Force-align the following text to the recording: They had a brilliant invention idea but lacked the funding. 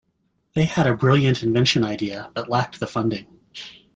They 0.55 0.65
had 0.65 0.87
a 0.87 0.95
brilliant 0.97 1.43
invention 1.43 1.83
idea 1.83 2.31
but 2.33 2.49
lacked 2.49 2.79
the 2.79 2.87
funding. 2.87 3.27